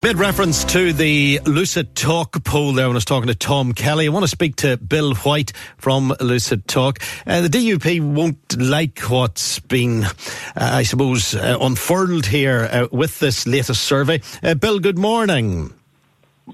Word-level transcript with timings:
Bit 0.00 0.14
reference 0.14 0.62
to 0.66 0.92
the 0.92 1.40
Lucid 1.44 1.96
Talk 1.96 2.44
poll 2.44 2.72
there 2.72 2.86
when 2.86 2.94
I 2.94 2.98
was 2.98 3.04
talking 3.04 3.26
to 3.26 3.34
Tom 3.34 3.72
Kelly. 3.72 4.06
I 4.06 4.10
want 4.10 4.22
to 4.22 4.28
speak 4.28 4.54
to 4.56 4.76
Bill 4.76 5.12
White 5.16 5.52
from 5.76 6.14
Lucid 6.20 6.68
Talk. 6.68 7.00
Uh, 7.26 7.40
the 7.40 7.48
DUP 7.48 8.00
won't 8.00 8.60
like 8.60 9.00
what's 9.00 9.58
been, 9.58 10.04
uh, 10.04 10.10
I 10.54 10.84
suppose, 10.84 11.34
uh, 11.34 11.58
unfurled 11.60 12.26
here 12.26 12.68
uh, 12.70 12.86
with 12.92 13.18
this 13.18 13.44
latest 13.44 13.82
survey. 13.82 14.20
Uh, 14.40 14.54
Bill, 14.54 14.78
good 14.78 14.98
morning. 14.98 15.74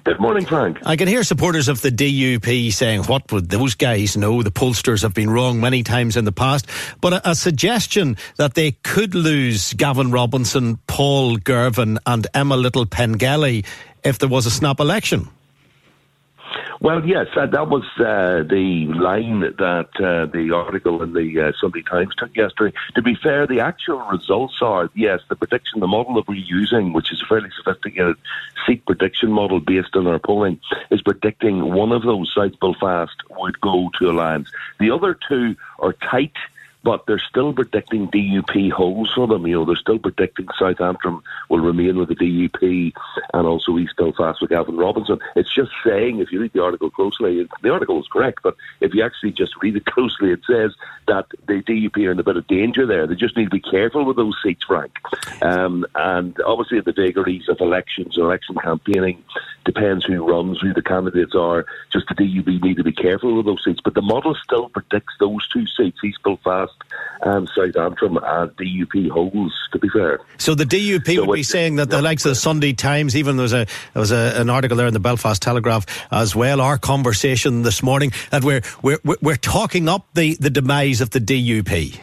Good 0.03 0.19
morning, 0.19 0.45
Frank. 0.45 0.79
I 0.85 0.97
can 0.97 1.07
hear 1.07 1.23
supporters 1.23 1.69
of 1.69 1.81
the 1.81 1.91
DUP 1.91 2.73
saying, 2.73 3.05
what 3.05 3.31
would 3.31 3.49
those 3.49 3.75
guys 3.77 4.17
know? 4.17 4.43
The 4.43 4.51
pollsters 4.51 5.03
have 5.03 5.15
been 5.15 5.31
wrong 5.31 5.61
many 5.61 5.83
times 5.83 6.17
in 6.17 6.25
the 6.25 6.33
past. 6.33 6.67
But 7.01 7.13
a, 7.13 7.31
a 7.31 7.35
suggestion 7.35 8.17
that 8.37 8.55
they 8.55 8.73
could 8.73 9.15
lose 9.15 9.73
Gavin 9.75 10.11
Robinson, 10.11 10.79
Paul 10.89 11.37
Girvan, 11.37 11.99
and 12.07 12.27
Emma 12.35 12.57
Little 12.57 12.87
Pengelly 12.87 13.65
if 14.03 14.19
there 14.19 14.29
was 14.29 14.47
a 14.47 14.51
snap 14.51 14.81
election. 14.81 15.29
Well, 16.85 17.03
yes, 17.07 17.29
uh, 17.35 17.47
that 17.47 17.71
was 17.71 17.85
uh, 17.97 18.43
the 18.47 18.85
line 18.95 19.41
that 19.41 19.89
uh, 19.99 20.27
the 20.27 20.55
article 20.55 21.03
in 21.03 21.15
the 21.15 21.41
uh, 21.41 21.53
Sunday 21.59 21.81
Times 21.81 22.15
took 22.15 22.37
yesterday. 22.37 22.77
To 22.95 23.01
be 23.01 23.15
fair, 23.15 23.47
the 23.47 23.61
actual 23.61 24.01
results 24.01 24.59
are 24.61 24.91
yes, 24.95 25.21
the 25.31 25.35
prediction, 25.35 25.81
the 25.81 25.87
model 25.87 26.17
that 26.17 26.29
we're 26.29 26.35
using, 26.35 26.93
which 26.93 27.11
is 27.11 27.23
a 27.23 27.27
fairly 27.27 27.49
sophisticated 27.57 28.17
seat 28.67 28.85
prediction 28.85 29.33
model 29.33 29.61
based 29.61 29.97
on 29.97 30.07
our 30.07 30.19
polling, 30.19 30.61
is 30.91 31.01
predicting 31.01 31.73
one 31.73 31.91
of 31.91 32.03
those, 32.03 32.31
South 32.37 32.53
Belfast, 32.61 33.17
would 33.31 33.59
go 33.63 33.91
to 33.99 34.11
Alliance. 34.11 34.51
The 34.79 34.91
other 34.91 35.19
two 35.27 35.57
are 35.79 35.95
tight 35.95 36.35
but 36.85 37.07
they're 37.07 37.19
still 37.19 37.53
predicting 37.53 38.09
DUP 38.09 38.71
holes 38.71 39.11
for 39.15 39.27
them. 39.27 39.47
You 39.47 39.55
know, 39.55 39.65
they're 39.65 39.75
still 39.75 39.99
predicting 39.99 40.47
South 40.59 40.81
Antrim 40.81 41.23
will 41.49 41.61
remain 41.61 41.99
with 41.99 42.11
the 42.11 42.15
DUP 42.15 42.93
and 43.33 43.47
also 43.47 43.79
East 43.79 43.97
Belfast 43.97 44.41
with 44.41 44.51
Gavin 44.51 44.77
Robinson. 44.77 45.19
It's 45.35 45.53
just 45.53 45.73
saying, 45.85 46.21
if 46.21 46.31
you 46.31 46.41
read 46.41 46.53
the 46.53 46.63
article 46.63 46.91
closely, 46.91 47.49
the 47.63 47.71
article 47.71 47.99
is 48.01 48.07
correct, 48.09 48.41
but 48.43 48.55
if 48.81 48.95
you 48.95 49.03
actually 49.03 49.33
just 49.33 49.55
read 49.63 49.77
it 49.77 49.85
closely, 49.87 50.31
it 50.31 50.41
says 50.47 50.75
that 51.09 51.27
the 51.47 51.63
DUP 51.63 51.97
are 52.07 52.13
in 52.13 52.21
a 52.21 52.23
bit 52.23 52.37
of 52.37 52.47
danger 52.47 52.87
there. 52.87 53.07
They 53.07 53.15
just 53.15 53.37
need 53.37 53.45
to 53.45 53.51
be 53.51 53.61
careful 53.61 54.05
with 54.05 54.17
those 54.17 54.37
seats, 54.43 54.65
Frank. 54.65 54.93
Um, 55.43 55.87
and 55.95 56.37
obviously, 56.47 56.81
the 56.81 56.93
vagaries 56.93 57.49
of 57.49 57.61
elections, 57.61 58.19
election 58.19 58.57
campaigning, 58.57 59.25
depends 59.65 60.05
who 60.05 60.27
runs, 60.27 60.61
who 60.61 60.73
the 60.73 60.83
candidates 60.83 61.35
are. 61.35 61.67
Just 61.93 62.07
the 62.09 62.15
DUP 62.15 62.63
need 62.63 62.77
to 62.77 62.85
be 62.85 62.93
careful 62.93 63.37
with 63.37 63.47
those 63.47 63.63
seats. 63.65 63.81
But 63.83 63.95
the 63.95 64.03
model 64.03 64.35
still 64.43 64.69
predicts 64.69 65.15
those 65.19 65.47
two 65.49 65.67
seats, 65.67 65.99
East 66.05 66.19
Belfast 66.23 66.73
and 67.23 67.49
South 67.57 67.77
Antrim, 67.77 68.19
as 68.19 68.51
DUP 68.51 69.11
holds, 69.11 69.55
to 69.73 69.79
be 69.79 69.89
fair. 69.89 70.21
So 70.39 70.55
the 70.55 70.65
DUP 70.65 71.17
so 71.17 71.25
would 71.25 71.35
be 71.35 71.43
saying 71.43 71.77
that 71.77 71.91
the 71.91 72.03
likes 72.03 72.25
of 72.25 72.31
the 72.31 72.37
Sunday 72.37 72.73
Times, 72.73 73.17
even 73.17 73.37
there 73.37 73.43
was, 73.43 73.53
a, 73.53 73.67
there 73.95 74.01
was 74.01 74.13
a, 74.13 74.35
an 74.37 74.51
article 74.51 74.77
there 74.77 74.87
in 74.87 74.95
the 74.95 75.01
Belfast 75.01 75.41
Telegraph 75.41 75.87
as 76.11 76.37
well, 76.37 76.61
our 76.61 76.79
conversation 76.79 77.63
this 77.63 77.83
morning, 77.83 78.13
that 78.31 78.45
we're, 78.45 78.63
we're, 78.83 78.99
we're 79.23 79.37
talking 79.37 79.89
up 79.89 80.07
the, 80.15 80.35
the 80.35 80.51
demise 80.51 81.01
of 81.01 81.11
the 81.11 81.21
DUP. 81.21 81.99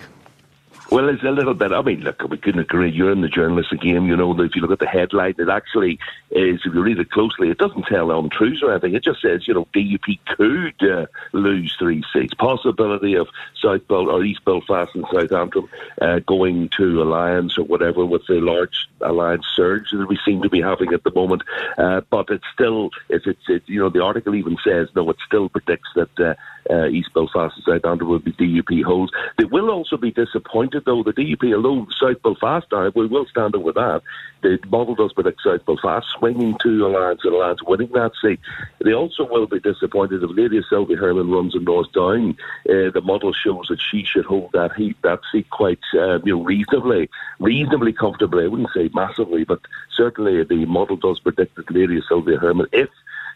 Well, 0.91 1.07
it's 1.07 1.23
a 1.23 1.31
little 1.31 1.53
bit. 1.53 1.71
I 1.71 1.81
mean, 1.81 2.01
look, 2.01 2.21
we 2.29 2.37
couldn't 2.37 2.59
agree. 2.59 2.91
You're 2.91 3.13
in 3.13 3.21
the 3.21 3.29
journalistic 3.29 3.79
game. 3.79 4.07
You 4.07 4.17
know, 4.17 4.37
if 4.41 4.57
you 4.57 4.61
look 4.61 4.71
at 4.71 4.79
the 4.79 4.87
headline, 4.87 5.35
it 5.37 5.47
actually 5.47 5.99
is, 6.31 6.59
if 6.65 6.73
you 6.73 6.81
read 6.81 6.99
it 6.99 7.11
closely, 7.11 7.49
it 7.49 7.59
doesn't 7.59 7.85
tell 7.85 8.11
untruths 8.11 8.61
or 8.61 8.71
anything. 8.71 8.93
It 8.93 9.05
just 9.05 9.21
says, 9.21 9.47
you 9.47 9.53
know, 9.53 9.65
DUP 9.73 10.19
could 10.27 10.91
uh, 10.91 11.05
lose 11.31 11.73
three 11.79 12.03
seats. 12.11 12.33
Possibility 12.33 13.15
of 13.15 13.29
South 13.61 13.87
Bel- 13.87 14.09
or 14.09 14.21
East 14.21 14.43
Belfast 14.43 14.93
and 14.93 15.05
South 15.13 15.31
Antrim 15.31 15.69
uh, 16.01 16.19
going 16.19 16.67
to 16.75 17.01
alliance 17.01 17.57
or 17.57 17.63
whatever 17.63 18.05
with 18.05 18.27
the 18.27 18.41
large 18.41 18.89
alliance 18.99 19.45
surge 19.55 19.91
that 19.91 20.09
we 20.09 20.19
seem 20.25 20.41
to 20.41 20.49
be 20.49 20.59
having 20.59 20.91
at 20.91 21.05
the 21.05 21.13
moment. 21.13 21.43
Uh, 21.77 22.01
but 22.09 22.29
it's 22.29 22.43
still, 22.53 22.89
it's, 23.07 23.25
it, 23.25 23.63
you 23.65 23.79
know, 23.79 23.89
the 23.89 24.03
article 24.03 24.35
even 24.35 24.57
says, 24.61 24.89
no, 24.93 25.09
it 25.09 25.15
still 25.25 25.47
predicts 25.47 25.87
that 25.95 26.37
uh, 26.71 26.87
East 26.87 27.13
Belfast 27.13 27.55
and 27.55 27.65
South 27.65 27.89
Antrim 27.89 28.09
will 28.09 28.19
be 28.19 28.31
DUP 28.31 28.83
holds. 28.83 29.11
They 29.37 29.45
will 29.45 29.69
also 29.69 29.97
be 29.97 30.11
disappointed, 30.11 30.85
though. 30.85 31.03
The 31.03 31.13
DUP 31.13 31.53
alone, 31.53 31.87
South 31.99 32.21
Belfast, 32.23 32.67
now, 32.71 32.91
we 32.95 33.07
will 33.07 33.25
stand 33.25 33.55
up 33.55 33.61
with 33.61 33.75
that. 33.75 34.01
The 34.41 34.57
model 34.69 34.95
does 34.95 35.13
predict 35.13 35.41
South 35.43 35.65
Belfast 35.65 36.07
swinging 36.17 36.57
to 36.63 36.87
Alliance 36.87 37.21
and 37.23 37.33
Alliance 37.33 37.61
winning 37.63 37.91
that 37.93 38.13
seat. 38.21 38.39
They 38.83 38.93
also 38.93 39.27
will 39.27 39.45
be 39.45 39.59
disappointed 39.59 40.23
if 40.23 40.31
Lady 40.33 40.61
Sylvia 40.67 40.97
Hermon 40.97 41.29
runs 41.29 41.55
in 41.55 41.63
North 41.63 41.91
Down. 41.91 42.37
Uh, 42.67 42.89
the 42.91 43.01
model 43.03 43.33
shows 43.33 43.67
that 43.67 43.79
she 43.79 44.03
should 44.03 44.25
hold 44.25 44.51
that 44.53 44.73
heat, 44.75 44.97
that 45.03 45.19
seat 45.31 45.49
quite 45.51 45.79
uh, 45.93 46.19
you 46.23 46.35
know, 46.35 46.43
reasonably, 46.43 47.09
reasonably 47.39 47.93
comfortably. 47.93 48.45
I 48.45 48.47
wouldn't 48.47 48.73
say 48.73 48.89
massively, 48.93 49.43
but 49.43 49.59
certainly 49.95 50.43
the 50.43 50.65
model 50.65 50.95
does 50.95 51.19
predict 51.19 51.55
that 51.55 51.69
Lady 51.71 52.01
Sylvia 52.07 52.37
Hermon, 52.37 52.67
if 52.71 52.89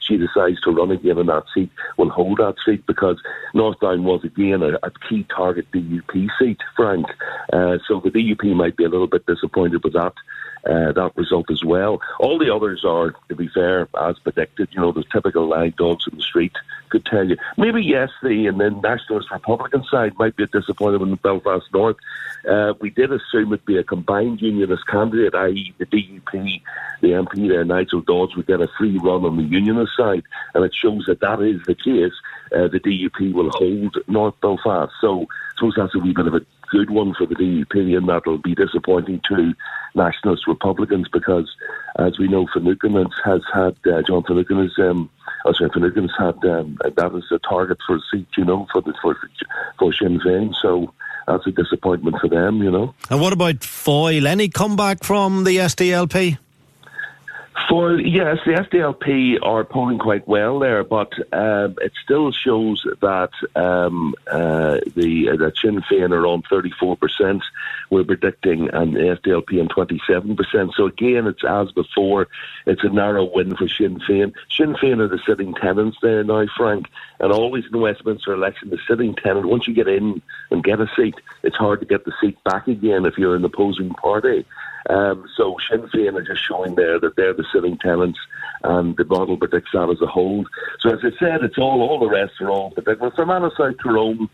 she 0.08 0.18
decides 0.18 0.62
to 0.62 0.72
run 0.72 0.92
again 0.92 1.18
in 1.18 1.28
that 1.28 1.46
seat, 1.54 1.70
will 1.98 2.10
hold 2.10 2.38
that 2.38 2.56
seat 2.66 2.86
because 2.86 3.22
North 3.54 3.80
Down 3.80 4.04
was 4.04 4.24
again 4.24 4.62
a, 4.64 4.78
a 4.84 4.92
key 5.08 5.26
target 5.36 5.66
DUP 5.72 6.30
seat, 6.40 6.60
Frank. 6.76 7.08
Uh, 7.52 7.78
so 7.88 8.00
the 8.00 8.12
DUP 8.12 8.56
might 8.56 8.78
be 8.78 8.86
a 8.86 8.90
little 8.90 9.08
bit 9.08 9.26
disappointed 9.26 9.84
with 9.84 9.94
that 9.94 10.14
uh, 10.66 10.92
that 10.92 11.12
result 11.16 11.50
as 11.52 11.64
well. 11.64 12.02
All 12.20 12.40
the 12.40 12.54
others 12.54 12.84
are, 12.86 13.14
to 13.30 13.36
be 13.36 13.48
fair, 13.48 13.88
as 14.02 14.18
predicted. 14.20 14.70
You 14.72 14.82
know, 14.82 14.92
the 14.92 15.04
typical 15.12 15.48
line 15.48 15.74
dogs 15.78 16.06
in 16.12 16.18
the 16.18 16.24
street 16.24 16.54
could 16.90 17.06
tell 17.06 17.28
you. 17.28 17.38
Maybe 17.58 17.84
yes, 17.84 18.10
the 18.24 18.48
and 18.48 18.60
then 18.60 18.82
Nationalist 18.82 19.32
Republican 19.32 19.84
side 19.90 20.14
might 20.18 20.36
be 20.36 20.44
a 20.44 20.48
disappointment 20.48 21.12
in 21.12 21.16
Belfast 21.18 21.66
North. 21.74 21.98
Uh, 22.50 22.74
we 22.80 22.90
did 22.90 23.12
assume 23.12 23.54
it'd 23.54 23.66
be 23.66 23.78
a 23.78 23.84
combined 23.84 24.42
unionist 24.42 24.88
candidate, 24.88 25.34
i.e., 25.36 25.74
the 25.78 25.86
DUP, 25.86 26.62
the 27.02 27.10
MP 27.10 27.48
there, 27.48 27.66
Nigel 27.66 28.02
Dodds, 28.02 28.36
would 28.36 28.48
get 28.48 28.62
a 28.62 28.68
free 28.78 28.98
run 29.00 29.26
on 29.26 29.38
the 29.38 29.44
unionist 29.44 29.96
side, 29.98 30.24
and 30.54 30.64
it 30.64 30.74
shows 30.74 31.06
that 31.08 31.22
that 31.22 31.42
is 31.42 31.62
the 31.66 31.76
case. 31.76 32.14
Uh, 32.56 32.68
the 32.68 32.80
DUP 32.80 33.34
will 33.34 33.50
hold 33.52 33.98
North 34.08 34.40
Belfast. 34.42 34.92
So 35.02 35.22
I 35.22 35.26
suppose 35.58 35.74
that's 35.76 35.96
a 35.96 36.00
wee 36.00 36.14
bit 36.14 36.28
of 36.28 36.36
a 36.36 36.46
good 36.76 36.90
one 36.90 37.14
for 37.14 37.26
the 37.26 37.36
DUP, 37.36 37.98
and 37.98 38.10
that'll 38.10 38.38
be 38.38 38.54
disappointing 38.54 39.22
to 39.30 39.54
nationalist 39.96 40.46
Republicans 40.46 41.08
because, 41.08 41.50
as 41.98 42.20
we 42.20 42.28
know, 42.28 42.48
Finucane 42.54 43.08
has 43.24 43.42
had 43.54 43.78
uh, 43.88 44.02
John 44.02 44.24
Finucane 44.24 44.64
has 44.64 44.78
um, 44.80 45.10
oh, 45.46 45.54
sorry, 45.54 45.70
Finucane's 45.74 46.12
had 46.18 46.44
um, 46.44 46.78
that 46.84 47.16
as 47.16 47.32
a 47.32 47.40
target 47.40 47.78
for 47.88 47.96
a 47.96 48.02
seat, 48.12 48.28
you 48.38 48.44
know, 48.44 48.68
for 48.74 48.82
the 48.82 48.94
for 49.02 49.18
for 49.80 49.94
Sinn 49.94 50.20
Féin. 50.20 50.54
So 50.62 50.94
that's 51.28 51.48
a 51.48 51.52
disappointment 51.52 52.18
for 52.20 52.28
them, 52.28 52.62
you 52.62 52.72
know. 52.72 52.94
And 53.10 53.22
what 53.22 53.32
about 53.32 53.64
Foyle? 53.64 54.28
Any 54.28 54.50
comeback 54.50 55.04
from 55.04 55.46
the 55.46 55.58
SDLP? 55.58 56.38
For 57.70 58.00
yes, 58.00 58.38
the 58.46 58.52
SDLP 58.52 59.40
are 59.42 59.64
polling 59.64 59.98
quite 59.98 60.28
well 60.28 60.60
there, 60.60 60.84
but 60.84 61.12
um, 61.34 61.76
it 61.82 61.94
still 62.04 62.32
shows 62.32 62.86
that 63.02 63.32
um, 63.56 64.14
uh, 64.28 64.80
the 64.96 65.30
uh, 65.32 65.36
that 65.38 65.58
Sinn 65.58 65.82
Féin 65.82 66.12
are 66.12 66.28
on 66.28 66.44
thirty 66.44 66.72
four 66.80 66.96
percent. 66.96 67.44
We're 67.90 68.04
predicting 68.04 68.70
and 68.70 68.94
the 68.94 69.18
SDLP 69.20 69.60
on 69.62 69.70
twenty 69.70 70.00
seven 70.06 70.36
percent. 70.36 70.74
So 70.76 70.86
again, 70.86 71.26
it's 71.26 71.44
as 71.44 71.72
before. 71.72 72.28
It's 72.68 72.84
a 72.84 72.90
narrow 72.90 73.24
win 73.34 73.56
for 73.56 73.68
Sinn 73.68 74.00
Féin. 74.00 74.34
Sinn 74.56 74.76
Féin 74.76 75.00
are 75.00 75.08
the 75.08 75.20
sitting 75.26 75.56
tenants 75.56 75.98
there 76.02 76.24
now, 76.24 76.46
Frank, 76.56 76.86
and 77.20 77.32
always 77.32 77.64
in 77.72 77.80
Westminster 77.80 78.34
election, 78.34 78.70
the 78.70 78.80
sitting 78.88 79.16
tenant. 79.16 79.48
Once 79.48 79.68
you 79.68 79.74
get 79.74 79.88
in 79.88 80.22
and 80.52 80.64
get 80.64 80.82
a 80.82 80.90
seat, 80.96 81.16
it's 81.42 81.56
hard 81.56 81.80
to 81.80 81.86
get 81.88 82.06
the 82.06 82.14
seat 82.22 82.38
back 82.44 82.68
again 82.68 83.06
if 83.06 83.18
you're 83.18 83.36
an 83.36 83.46
opposing 83.46 83.90
party. 83.90 84.46
Um, 84.90 85.26
so 85.36 85.58
Sinn 85.70 85.82
Féin 85.84 86.16
are 86.16 86.22
just 86.22 86.44
showing 86.44 86.76
there 86.76 87.00
that 87.00 87.16
they're 87.16 87.34
the 87.34 87.46
sitting 87.52 87.78
tenants, 87.78 88.20
and 88.64 88.96
the 88.98 89.06
model 89.06 89.38
predicts 89.38 89.72
that 89.74 89.90
as 89.90 90.02
a 90.02 90.08
hold. 90.08 90.48
So 90.80 90.92
as 90.92 91.00
I 91.04 91.18
said, 91.18 91.44
it's 91.44 91.58
all 91.58 91.82
all 91.82 92.00
the 92.00 92.10
rest 92.10 92.34
are 92.42 92.50
all 92.50 92.72
predictable. 92.72 93.12
Fermanagh 93.12 93.56
South 93.58 93.76
Tyrone 93.82 94.30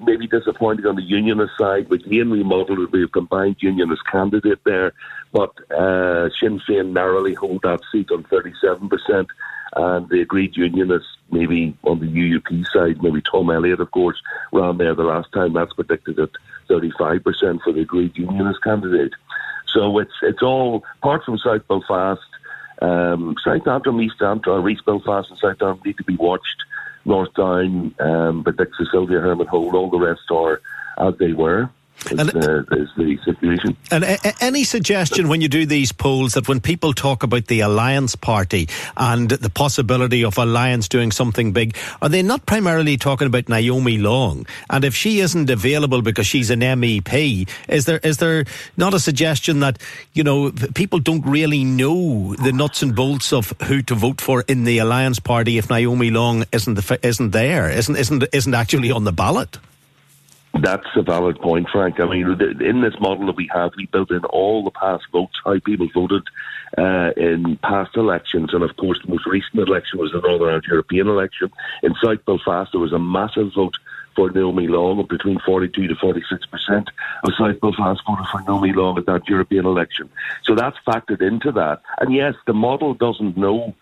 maybe 0.00 0.26
disappointing 0.26 0.86
on 0.86 0.96
the 0.96 1.02
unionist 1.02 1.56
side. 1.58 1.88
With 1.88 2.06
Ian 2.06 2.30
remodelled, 2.30 2.92
be 2.92 3.02
a 3.02 3.08
combined 3.08 3.56
unionist 3.60 4.02
candidate 4.06 4.60
there, 4.64 4.92
but 5.32 5.52
uh, 5.70 6.28
Sinn 6.40 6.60
Féin 6.68 6.92
narrowly 6.92 7.34
hold 7.34 7.62
that 7.62 7.80
seat 7.90 8.10
on 8.10 8.24
37%. 8.24 9.26
And 9.74 10.08
the 10.08 10.22
agreed 10.22 10.56
unionists, 10.56 11.08
maybe 11.30 11.76
on 11.82 12.00
the 12.00 12.06
UUP 12.06 12.66
side, 12.72 13.02
maybe 13.02 13.20
Tom 13.20 13.50
Elliott, 13.50 13.80
of 13.80 13.90
course, 13.90 14.16
ran 14.52 14.78
there 14.78 14.94
the 14.94 15.02
last 15.02 15.30
time. 15.32 15.52
That's 15.52 15.72
predicted 15.74 16.18
at 16.18 16.30
35% 16.70 17.60
for 17.62 17.72
the 17.72 17.80
agreed 17.80 18.16
unionist 18.16 18.62
candidate. 18.62 19.12
So 19.76 19.98
it's 19.98 20.14
it's 20.22 20.42
all, 20.42 20.84
apart 21.02 21.22
from 21.24 21.36
South 21.36 21.68
Belfast, 21.68 22.22
um, 22.80 23.36
South 23.44 23.68
Antrim, 23.68 24.00
East 24.00 24.22
Antrim, 24.22 24.66
East 24.68 24.86
Belfast 24.86 25.28
and 25.28 25.38
South 25.38 25.62
Antrim 25.62 25.80
need 25.84 25.98
to 25.98 26.04
be 26.04 26.16
watched. 26.16 26.64
North 27.04 27.32
Down, 27.34 27.94
um, 28.00 28.42
but 28.42 28.56
Dixie 28.56 28.84
Sylvia 28.90 29.20
Hermon 29.20 29.46
Hold, 29.46 29.74
all 29.74 29.88
the 29.90 29.98
rest 29.98 30.28
are 30.30 30.60
as 30.98 31.16
they 31.18 31.32
were. 31.32 31.70
Is, 32.10 32.18
and, 32.18 32.30
uh, 32.30 32.76
is 32.76 32.88
the 32.96 33.18
situation. 33.24 33.76
And 33.90 34.04
a- 34.04 34.44
any 34.44 34.64
suggestion 34.64 35.28
when 35.28 35.40
you 35.40 35.48
do 35.48 35.66
these 35.66 35.92
polls 35.92 36.34
that 36.34 36.48
when 36.48 36.60
people 36.60 36.92
talk 36.92 37.22
about 37.22 37.46
the 37.46 37.60
Alliance 37.60 38.14
Party 38.16 38.68
and 38.96 39.28
the 39.30 39.50
possibility 39.50 40.24
of 40.24 40.38
Alliance 40.38 40.88
doing 40.88 41.12
something 41.12 41.52
big, 41.52 41.76
are 42.00 42.08
they 42.08 42.22
not 42.22 42.46
primarily 42.46 42.96
talking 42.96 43.26
about 43.26 43.48
Naomi 43.48 43.98
Long? 43.98 44.46
And 44.70 44.84
if 44.84 44.94
she 44.94 45.20
isn't 45.20 45.50
available 45.50 46.02
because 46.02 46.26
she's 46.26 46.50
an 46.50 46.60
MEP, 46.60 47.48
is 47.68 47.84
there 47.84 48.00
is 48.02 48.18
there 48.18 48.44
not 48.76 48.94
a 48.94 49.00
suggestion 49.00 49.60
that 49.60 49.78
you 50.12 50.22
know 50.22 50.50
people 50.74 50.98
don't 50.98 51.26
really 51.26 51.64
know 51.64 52.34
the 52.36 52.52
nuts 52.52 52.82
and 52.82 52.94
bolts 52.94 53.32
of 53.32 53.52
who 53.64 53.82
to 53.82 53.94
vote 53.94 54.20
for 54.20 54.42
in 54.42 54.64
the 54.64 54.78
Alliance 54.78 55.18
Party 55.18 55.58
if 55.58 55.70
Naomi 55.70 56.10
Long 56.10 56.44
isn't 56.52 56.74
the, 56.74 56.98
isn't 57.02 57.30
there, 57.30 57.70
isn't 57.70 57.96
isn't 57.96 58.24
isn't 58.32 58.54
actually 58.54 58.90
on 58.90 59.04
the 59.04 59.12
ballot? 59.12 59.58
That's 60.60 60.86
a 60.96 61.02
valid 61.02 61.38
point, 61.40 61.68
Frank. 61.70 62.00
I 62.00 62.06
mean, 62.06 62.40
in 62.60 62.80
this 62.80 62.94
model 63.00 63.26
that 63.26 63.36
we 63.36 63.48
have, 63.52 63.72
we 63.76 63.86
built 63.86 64.10
in 64.10 64.24
all 64.26 64.64
the 64.64 64.70
past 64.70 65.04
votes, 65.12 65.34
how 65.44 65.58
people 65.60 65.88
voted 65.92 66.22
uh, 66.78 67.10
in 67.16 67.56
past 67.58 67.96
elections, 67.96 68.54
and 68.54 68.62
of 68.62 68.76
course, 68.76 68.98
the 69.04 69.10
most 69.10 69.26
recent 69.26 69.68
election 69.68 69.98
was 69.98 70.12
the 70.12 70.20
Northern 70.20 70.48
Ireland 70.48 70.64
European 70.68 71.08
election. 71.08 71.50
In 71.82 71.94
South 72.02 72.24
Belfast, 72.24 72.72
there 72.72 72.80
was 72.80 72.92
a 72.92 72.98
massive 72.98 73.52
vote 73.54 73.76
for 74.14 74.30
Naomi 74.30 74.66
Long 74.66 74.98
of 74.98 75.08
between 75.08 75.38
42 75.40 75.88
to 75.88 75.94
46 75.94 76.46
percent 76.46 76.88
of 77.22 77.34
South 77.38 77.60
Belfast 77.60 78.00
voted 78.06 78.26
for 78.32 78.40
Naomi 78.42 78.72
Long 78.72 78.98
at 78.98 79.06
that 79.06 79.28
European 79.28 79.66
election. 79.66 80.08
So 80.44 80.54
that's 80.54 80.76
factored 80.86 81.20
into 81.20 81.52
that. 81.52 81.82
And 82.00 82.14
yes, 82.14 82.34
the 82.46 82.54
model 82.54 82.94
doesn't 82.94 83.36
know 83.36 83.74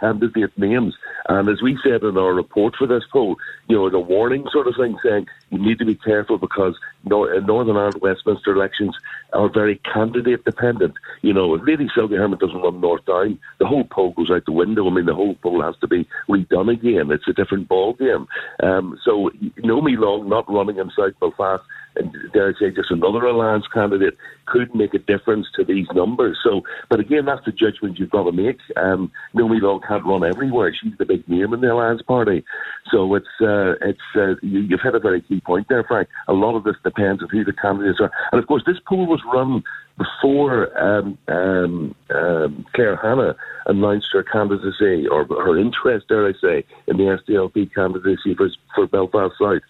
candidate 0.00 0.56
names. 0.56 0.94
And 1.28 1.48
as 1.48 1.62
we 1.62 1.78
said 1.82 2.02
in 2.02 2.16
our 2.16 2.34
report 2.34 2.74
for 2.76 2.86
this 2.86 3.04
poll, 3.12 3.36
you 3.68 3.76
know, 3.76 3.90
the 3.90 3.98
warning 3.98 4.46
sort 4.50 4.66
of 4.66 4.74
thing 4.76 4.96
saying 5.02 5.26
you 5.50 5.58
need 5.58 5.78
to 5.78 5.84
be 5.84 5.94
careful 5.94 6.38
because 6.38 6.74
in 7.04 7.10
Northern 7.46 7.76
Ireland 7.76 8.00
Westminster 8.02 8.52
elections 8.52 8.96
are 9.32 9.50
very 9.52 9.80
candidate 9.92 10.44
dependent. 10.44 10.94
You 11.22 11.32
know, 11.32 11.54
if 11.54 11.62
Lady 11.66 11.88
Sylvia 11.94 12.18
Hermon 12.18 12.38
doesn't 12.38 12.60
run 12.60 12.80
North 12.80 13.04
Down, 13.04 13.38
the 13.58 13.66
whole 13.66 13.84
poll 13.84 14.12
goes 14.12 14.30
out 14.30 14.44
the 14.46 14.52
window. 14.52 14.86
I 14.86 14.90
mean, 14.90 15.06
the 15.06 15.14
whole 15.14 15.34
poll 15.42 15.62
has 15.62 15.76
to 15.80 15.86
be 15.86 16.08
redone 16.28 16.72
again. 16.72 17.10
It's 17.10 17.28
a 17.28 17.32
different 17.32 17.68
ball 17.68 17.94
game. 17.94 18.26
Um, 18.62 18.98
so, 19.04 19.30
Naomi 19.58 19.96
Long 19.96 20.28
not 20.28 20.50
running 20.50 20.78
in 20.78 20.90
South 20.96 21.18
Belfast 21.20 21.62
and 21.98 22.14
dare 22.32 22.48
I 22.48 22.52
say, 22.58 22.70
just 22.70 22.90
another 22.90 23.24
alliance 23.24 23.66
candidate 23.72 24.16
could 24.46 24.74
make 24.74 24.94
a 24.94 24.98
difference 24.98 25.46
to 25.56 25.64
these 25.64 25.86
numbers. 25.94 26.38
So, 26.42 26.62
but 26.88 27.00
again, 27.00 27.26
that's 27.26 27.44
the 27.44 27.52
judgment 27.52 27.98
you've 27.98 28.10
got 28.10 28.24
to 28.24 28.32
make. 28.32 28.58
Um, 28.76 29.10
Naomi 29.34 29.58
Long 29.60 29.80
can't 29.86 30.04
run 30.04 30.24
everywhere; 30.24 30.74
she's 30.74 30.96
the 30.98 31.04
big 31.04 31.28
name 31.28 31.52
in 31.52 31.60
the 31.60 31.72
alliance 31.72 32.02
party. 32.02 32.44
So 32.90 33.14
it's 33.14 33.26
uh, 33.40 33.74
it's 33.82 34.00
uh, 34.14 34.34
you, 34.42 34.60
you've 34.60 34.80
hit 34.80 34.94
a 34.94 35.00
very 35.00 35.20
key 35.20 35.40
point 35.40 35.68
there, 35.68 35.84
Frank. 35.84 36.08
A 36.28 36.32
lot 36.32 36.56
of 36.56 36.64
this 36.64 36.76
depends 36.82 37.22
on 37.22 37.28
who 37.28 37.44
the 37.44 37.52
candidates 37.52 37.98
are, 38.00 38.10
and 38.32 38.40
of 38.40 38.46
course, 38.46 38.62
this 38.66 38.78
poll 38.86 39.06
was 39.06 39.17
run 39.32 39.62
before 39.98 40.78
um, 40.78 41.18
um, 41.26 41.94
um, 42.14 42.64
Claire 42.74 42.96
Hanna 42.96 43.34
announced 43.66 44.06
her 44.12 44.22
candidacy 44.22 45.06
or 45.08 45.24
her 45.26 45.58
interest, 45.58 46.08
dare 46.08 46.28
I 46.28 46.32
say, 46.40 46.64
in 46.86 46.96
the 46.96 47.18
SDLP 47.28 47.74
candidacy 47.74 48.34
for, 48.34 48.48
for 48.74 48.86
Belfast 48.86 49.34
South. 49.40 49.62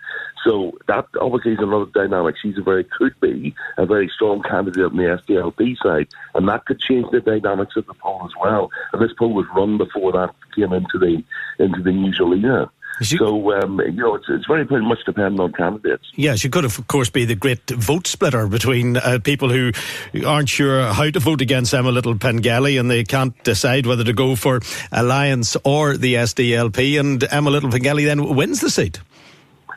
So 0.44 0.72
that 0.86 1.06
obviously 1.20 1.52
is 1.52 1.58
another 1.60 1.90
dynamic. 1.92 2.36
She's 2.40 2.58
a 2.58 2.62
very 2.62 2.84
could 2.84 3.18
be 3.20 3.54
a 3.76 3.86
very 3.86 4.10
strong 4.14 4.42
candidate 4.42 4.84
on 4.84 4.96
the 4.96 5.18
SDLP 5.28 5.76
side, 5.82 6.08
and 6.34 6.48
that 6.48 6.66
could 6.66 6.80
change 6.80 7.06
the 7.10 7.20
dynamics 7.20 7.76
of 7.76 7.86
the 7.86 7.94
poll 7.94 8.22
as 8.24 8.32
well. 8.40 8.70
And 8.92 9.02
this 9.02 9.12
poll 9.18 9.32
was 9.32 9.46
run 9.56 9.78
before 9.78 10.12
that 10.12 10.34
came 10.54 10.72
into 10.72 10.98
the 10.98 11.22
into 11.58 11.82
the 11.82 11.92
news 11.92 12.20
arena. 13.00 13.18
So, 13.18 13.52
um, 13.52 13.80
you 13.80 13.92
know, 13.92 14.14
it's, 14.14 14.26
it's 14.28 14.46
very 14.46 14.64
much 14.64 14.98
dependent 15.04 15.40
on 15.40 15.52
candidates. 15.52 16.04
Yes, 16.14 16.44
you 16.44 16.50
could, 16.50 16.64
of 16.64 16.86
course, 16.88 17.10
be 17.10 17.24
the 17.24 17.34
great 17.34 17.68
vote 17.70 18.06
splitter 18.06 18.46
between 18.46 18.96
uh, 18.96 19.18
people 19.22 19.48
who 19.50 19.72
aren't 20.26 20.48
sure 20.48 20.92
how 20.92 21.10
to 21.10 21.20
vote 21.20 21.40
against 21.40 21.74
Emma 21.74 21.90
Little 21.90 22.16
Pengelly 22.16 22.76
and 22.76 22.90
they 22.90 23.04
can't 23.04 23.34
decide 23.44 23.86
whether 23.86 24.04
to 24.04 24.12
go 24.12 24.36
for 24.36 24.60
Alliance 24.92 25.56
or 25.64 25.96
the 25.96 26.14
SDLP, 26.14 26.98
and 26.98 27.24
Emma 27.30 27.50
Little 27.50 27.70
Pengelly 27.70 28.04
then 28.04 28.34
wins 28.34 28.60
the 28.60 28.70
seat. 28.70 29.00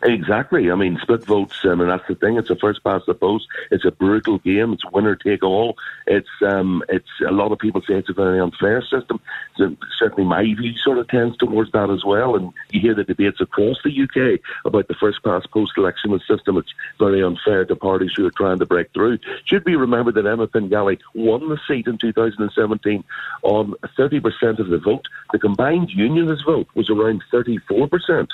Exactly. 0.03 0.71
I 0.71 0.75
mean, 0.75 0.97
split 1.01 1.23
votes, 1.25 1.63
um, 1.63 1.79
and 1.79 1.89
that's 1.89 2.07
the 2.07 2.15
thing. 2.15 2.37
It's 2.37 2.49
a 2.49 2.55
first 2.55 2.83
past 2.83 3.05
the 3.05 3.13
post. 3.13 3.45
It's 3.69 3.85
a 3.85 3.91
brutal 3.91 4.39
game. 4.39 4.73
It's 4.73 4.83
winner 4.91 5.15
take 5.15 5.43
all. 5.43 5.77
It's 6.07 6.29
um, 6.41 6.83
it's 6.89 7.09
a 7.27 7.31
lot 7.31 7.51
of 7.51 7.59
people 7.59 7.81
say 7.81 7.95
it's 7.95 8.09
a 8.09 8.13
very 8.13 8.39
unfair 8.39 8.81
system. 8.81 9.19
So 9.57 9.75
certainly, 9.99 10.23
my 10.27 10.41
view 10.41 10.73
sort 10.83 10.97
of 10.97 11.07
tends 11.07 11.37
towards 11.37 11.71
that 11.73 11.91
as 11.91 12.03
well. 12.03 12.35
And 12.35 12.51
you 12.71 12.81
hear 12.81 12.95
the 12.95 13.03
debates 13.03 13.41
across 13.41 13.77
the 13.83 13.91
UK 14.01 14.39
about 14.65 14.87
the 14.87 14.95
first 14.95 15.23
past 15.23 15.51
post 15.51 15.73
election 15.77 16.19
system. 16.27 16.57
It's 16.57 16.73
very 16.97 17.23
unfair 17.23 17.65
to 17.65 17.75
parties 17.75 18.13
who 18.15 18.25
are 18.25 18.31
trying 18.31 18.57
to 18.57 18.65
break 18.65 18.91
through. 18.93 19.19
Should 19.45 19.63
be 19.63 19.75
remembered 19.75 20.15
that 20.15 20.25
Emma 20.25 20.47
Pengelly 20.47 20.97
won 21.13 21.47
the 21.47 21.59
seat 21.67 21.85
in 21.85 21.99
2017 21.99 23.03
on 23.43 23.75
30% 23.97 24.59
of 24.59 24.67
the 24.69 24.79
vote. 24.79 25.05
The 25.31 25.39
combined 25.39 25.91
unionist 25.91 26.43
vote 26.45 26.67
was 26.73 26.89
around 26.89 27.23
34%. 27.31 28.27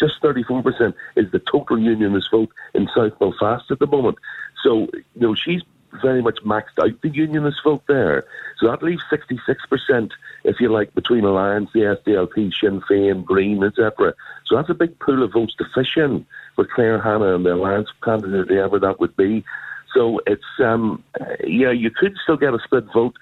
Just 0.00 0.20
34% 0.22 0.94
is 1.16 1.30
the 1.30 1.38
total 1.40 1.78
unionist 1.78 2.30
vote 2.30 2.50
in 2.74 2.88
South 2.94 3.18
Belfast 3.18 3.70
at 3.70 3.78
the 3.78 3.86
moment. 3.86 4.18
So, 4.62 4.88
you 5.14 5.20
know, 5.20 5.34
she's 5.34 5.62
very 6.02 6.22
much 6.22 6.38
maxed 6.44 6.78
out 6.80 7.00
the 7.02 7.08
unionist 7.08 7.62
vote 7.64 7.82
there. 7.88 8.24
So 8.58 8.66
that 8.68 8.82
leaves 8.82 9.02
66%, 9.10 10.10
if 10.44 10.60
you 10.60 10.68
like, 10.70 10.94
between 10.94 11.24
Alliance, 11.24 11.70
the 11.72 11.80
SDLP, 11.80 12.52
Sinn 12.60 12.80
Féin, 12.82 13.24
Green, 13.24 13.62
etc. 13.64 14.14
So 14.46 14.56
that's 14.56 14.70
a 14.70 14.74
big 14.74 14.98
pool 14.98 15.22
of 15.22 15.32
votes 15.32 15.54
to 15.56 15.64
fish 15.74 15.96
in 15.96 16.26
for 16.54 16.66
Claire 16.66 17.00
Hanna 17.00 17.34
and 17.34 17.44
the 17.44 17.54
Alliance 17.54 17.88
candidate, 18.02 18.48
whoever 18.48 18.78
that 18.78 19.00
would 19.00 19.16
be. 19.16 19.44
So 19.94 20.20
it's, 20.26 20.44
um, 20.60 21.02
yeah, 21.44 21.70
you 21.70 21.90
could 21.90 22.16
still 22.22 22.36
get 22.36 22.54
a 22.54 22.58
split 22.64 22.84
vote. 22.92 23.16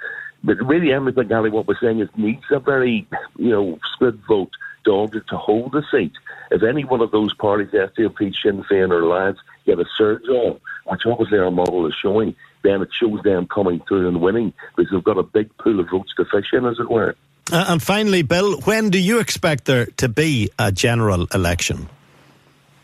But 0.45 0.59
really, 0.59 0.93
Emma 0.93 1.13
Pengelly, 1.13 1.51
what 1.51 1.67
we're 1.67 1.79
saying 1.81 2.01
is 2.01 2.09
needs 2.17 2.45
a 2.51 2.61
very, 2.61 3.07
you 3.37 3.51
know, 3.51 3.79
split 3.95 4.15
vote 4.29 4.51
to 4.87 5.21
to 5.29 5.37
hold 5.37 5.73
the 5.73 5.83
seat. 5.91 6.13
If 6.51 6.63
any 6.63 6.85
one 6.85 7.01
of 7.01 7.11
those 7.11 7.35
parties, 7.35 7.69
SDLP, 7.69 8.35
Sinn 8.43 8.65
Féin 8.65 8.91
or 8.91 9.01
Alliance, 9.01 9.39
get 9.65 9.79
a 9.79 9.85
surge 9.97 10.27
on, 10.29 10.61
which 10.85 11.03
obviously 11.07 11.39
our 11.39 11.51
model 11.51 11.87
is 11.87 11.95
showing, 12.01 12.35
then 12.63 12.83
it 12.83 12.89
shows 12.93 13.21
them 13.23 13.47
coming 13.47 13.83
through 13.89 14.09
and 14.09 14.21
winning 14.21 14.53
because 14.77 14.91
they've 14.91 15.05
got 15.05 15.19
a 15.19 15.23
big 15.23 15.55
pool 15.59 15.81
of 15.81 15.91
votes 15.91 16.13
to 16.17 16.25
fish 16.25 16.47
in, 16.53 16.65
as 16.65 16.79
it 16.79 16.91
were. 16.91 17.15
Uh, 17.53 17.65
and 17.69 17.83
finally, 17.83 18.23
Bill, 18.23 18.61
when 18.61 18.91
do 18.91 18.99
you 18.99 19.21
expect 19.21 19.67
there 19.67 19.87
to 19.99 20.09
be 20.09 20.51
a 20.59 20.73
general 20.73 21.27
election? 21.35 21.89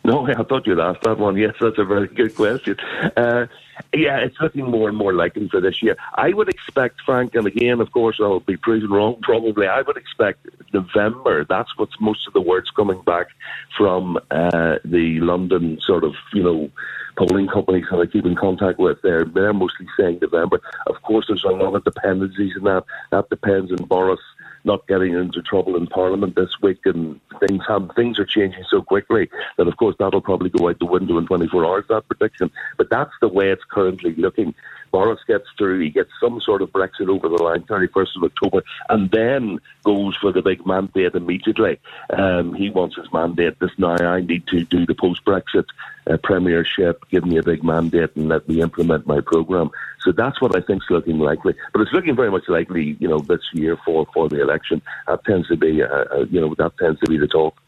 No, 0.05 0.27
I 0.39 0.43
thought 0.43 0.67
you'd 0.67 0.81
ask 0.81 1.01
that 1.03 1.19
one. 1.19 1.37
Yes, 1.37 1.55
that's 1.61 1.79
a 1.79 1.85
very 1.85 2.09
good 2.09 2.35
question. 2.35 2.77
Uh, 3.17 3.47
yeah, 3.95 4.19
it's 4.19 4.37
looking 4.41 4.71
more 4.71 4.89
and 4.89 4.97
more 4.97 5.13
likely 5.13 5.49
for 5.49 5.61
this 5.61 5.83
year. 5.83 5.97
I 6.15 6.33
would 6.33 6.49
expect, 6.49 7.01
Frank, 7.05 7.35
and 7.35 7.47
again, 7.47 7.81
of 7.81 7.91
course, 7.93 8.19
I'll 8.21 8.41
be 8.41 8.57
proven 8.57 8.91
wrong 8.91 9.17
probably. 9.23 9.67
I 9.67 9.83
would 9.83 9.97
expect 9.97 10.47
November. 10.73 11.45
That's 11.49 11.77
what's 11.77 11.99
most 12.01 12.27
of 12.27 12.33
the 12.33 12.41
words 12.41 12.71
coming 12.71 13.01
back 13.03 13.29
from 13.77 14.19
uh, 14.31 14.77
the 14.85 15.21
London 15.21 15.79
sort 15.85 16.05
of, 16.05 16.15
you 16.33 16.43
know, 16.43 16.71
polling 17.17 17.49
companies 17.49 17.85
that 17.91 17.99
I 17.99 18.07
keep 18.07 18.25
in 18.25 18.37
contact 18.37 18.79
with. 18.79 18.99
They're, 19.03 19.25
they're 19.25 19.53
mostly 19.53 19.87
saying 19.99 20.19
November. 20.23 20.61
Of 20.87 21.03
course, 21.03 21.27
there's 21.29 21.45
a 21.45 21.49
lot 21.49 21.75
of 21.75 21.85
dependencies 21.85 22.53
in 22.57 22.65
that. 22.65 22.85
That 23.11 23.29
depends 23.29 23.71
on 23.71 23.85
Boris 23.87 24.21
not 24.65 24.87
getting 24.87 25.15
into 25.15 25.43
trouble 25.43 25.77
in 25.77 25.87
Parliament 25.87 26.37
this 26.37 26.61
week, 26.61 26.81
and 26.85 27.21
things 27.41 27.63
have 27.69 27.91
things 27.97 28.19
are 28.19 28.25
changing 28.25 28.65
so 28.69 28.83
quickly 28.83 29.29
that, 29.57 29.69
of 29.69 29.77
course, 29.77 29.97
that'll 29.99 30.21
probably 30.21 30.51
go 30.51 30.69
out 30.69 30.79
the 30.79 30.87
window 30.87 31.19
in 31.19 31.27
24 31.27 31.65
hours. 31.65 31.85
That 31.89 32.07
prediction, 32.09 32.51
but 32.79 32.91
that's 32.91 33.13
the 33.21 33.29
way 33.29 33.51
it's 33.51 33.65
currently 33.71 34.15
looking. 34.15 34.55
Boris 34.93 35.21
gets 35.27 35.47
through, 35.59 35.81
he 35.81 35.91
gets 35.91 36.11
some 36.21 36.41
sort 36.41 36.63
of 36.63 36.71
Brexit 36.71 37.09
over 37.09 37.29
the 37.29 37.43
line, 37.43 37.63
31st 37.63 38.17
of 38.17 38.25
October, 38.25 38.63
and 38.91 39.11
then 39.11 39.59
goes 39.83 40.17
for 40.17 40.31
the 40.31 40.43
big 40.43 40.65
mandate 40.67 41.15
immediately. 41.15 41.81
Um, 42.11 42.55
he 42.55 42.71
wants 42.71 42.97
his 42.97 43.13
mandate 43.13 43.59
this 43.59 43.73
now. 43.79 43.97
I 43.97 44.21
need 44.21 44.47
to 44.49 44.65
do 44.65 44.87
the 44.87 44.95
post 44.95 45.25
Brexit 45.25 45.65
uh, 46.09 46.19
premiership, 46.23 47.05
give 47.11 47.25
me 47.25 47.39
a 47.39 47.43
big 47.43 47.65
mandate, 47.65 48.15
and 48.17 48.29
let 48.29 48.49
me 48.49 48.61
implement 48.61 49.07
my 49.07 49.21
programme. 49.21 49.71
So 50.03 50.13
that's 50.13 50.41
what 50.41 50.55
I 50.57 50.61
think 50.61 50.83
is 50.83 50.91
looking 50.91 51.19
likely. 51.19 51.55
But 51.73 51.83
it's 51.83 51.93
looking 51.93 52.17
very 52.17 52.31
much 52.31 52.49
likely, 52.49 52.97
you 53.01 53.09
know, 53.09 53.19
this 53.19 53.43
year 53.53 53.79
for, 53.85 54.07
for 54.13 54.29
the 54.29 54.43
election. 54.43 54.83
That 55.07 55.25
tends 55.25 55.49
to 55.49 55.57
be, 55.57 55.83
uh, 55.83 55.87
uh, 55.87 56.27
you 56.31 56.41
know, 56.41 56.55
that 56.59 56.77
tends 56.79 57.01
to 57.01 57.09
be 57.09 57.19
the 57.19 57.29
talk. 57.29 57.62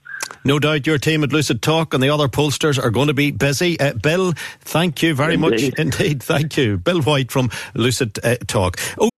No 0.45 0.59
doubt 0.59 0.87
your 0.87 0.99
team 0.99 1.25
at 1.25 1.33
Lucid 1.33 1.63
Talk 1.63 1.95
and 1.95 2.03
the 2.03 2.11
other 2.11 2.29
pollsters 2.29 2.83
are 2.83 2.91
going 2.91 3.09
to 3.09 3.15
be 3.15 3.31
busy. 3.31 3.81
Uh, 3.81 3.95
Bill, 3.95 4.35
thank 4.61 5.03
you 5.03 5.15
very 5.15 5.35
indeed. 5.35 5.51
much 5.51 5.63
indeed. 5.79 6.23
Thank 6.23 6.57
you. 6.59 6.77
Bill 6.77 7.01
White 7.01 7.33
from 7.33 7.51
Lucid 7.75 8.19
uh, 8.23 8.37
Talk. 8.47 8.79
Oh. 8.99 9.09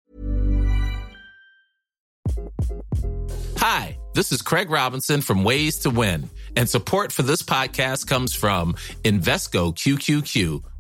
Hi, 3.59 3.99
this 4.15 4.31
is 4.31 4.41
Craig 4.43 4.71
Robinson 4.71 5.21
from 5.21 5.43
Ways 5.43 5.79
to 5.81 5.91
Win, 5.91 6.31
and 6.55 6.69
support 6.71 7.11
for 7.11 7.23
this 7.23 7.43
podcast 7.43 8.07
comes 8.07 8.33
from 8.33 8.75
Invesco 9.03 9.75
QQQ 9.75 10.63